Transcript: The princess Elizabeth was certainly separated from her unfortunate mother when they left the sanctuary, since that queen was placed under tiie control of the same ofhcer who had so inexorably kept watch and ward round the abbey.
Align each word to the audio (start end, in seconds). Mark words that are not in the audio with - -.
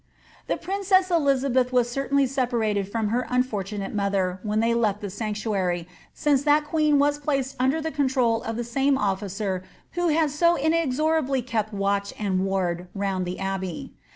The 0.47 0.57
princess 0.57 1.11
Elizabeth 1.11 1.71
was 1.71 1.87
certainly 1.87 2.25
separated 2.25 2.91
from 2.91 3.09
her 3.09 3.27
unfortunate 3.29 3.93
mother 3.93 4.39
when 4.41 4.59
they 4.59 4.73
left 4.73 4.99
the 5.01 5.11
sanctuary, 5.11 5.87
since 6.11 6.41
that 6.41 6.65
queen 6.65 6.97
was 6.97 7.19
placed 7.19 7.55
under 7.59 7.83
tiie 7.83 7.93
control 7.93 8.41
of 8.41 8.55
the 8.55 8.63
same 8.63 8.97
ofhcer 8.97 9.61
who 9.91 10.07
had 10.07 10.31
so 10.31 10.55
inexorably 10.55 11.43
kept 11.43 11.71
watch 11.71 12.15
and 12.17 12.43
ward 12.43 12.87
round 12.95 13.27
the 13.27 13.37
abbey. 13.37 13.93